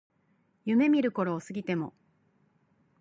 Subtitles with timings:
[0.65, 1.93] 夢見る頃を過ぎても